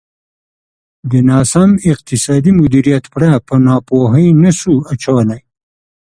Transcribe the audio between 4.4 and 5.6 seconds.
نه شو اچولای.